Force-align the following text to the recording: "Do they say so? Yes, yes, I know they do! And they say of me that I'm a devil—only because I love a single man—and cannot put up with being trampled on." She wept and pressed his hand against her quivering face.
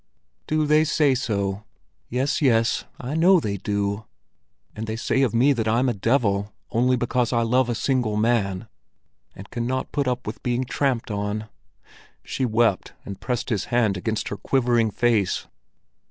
"Do 0.47 0.65
they 0.65 0.83
say 0.83 1.13
so? 1.13 1.63
Yes, 2.09 2.41
yes, 2.41 2.85
I 2.99 3.13
know 3.13 3.39
they 3.39 3.57
do! 3.57 4.05
And 4.75 4.87
they 4.87 4.95
say 4.95 5.21
of 5.21 5.31
me 5.35 5.53
that 5.53 5.67
I'm 5.67 5.87
a 5.87 5.93
devil—only 5.93 6.95
because 6.95 7.31
I 7.31 7.43
love 7.43 7.69
a 7.69 7.75
single 7.75 8.17
man—and 8.17 9.51
cannot 9.51 9.91
put 9.91 10.07
up 10.07 10.25
with 10.25 10.41
being 10.41 10.63
trampled 10.65 11.15
on." 11.19 11.49
She 12.23 12.45
wept 12.45 12.93
and 13.05 13.21
pressed 13.21 13.51
his 13.51 13.65
hand 13.65 13.95
against 13.95 14.29
her 14.29 14.37
quivering 14.37 14.89
face. 14.89 15.45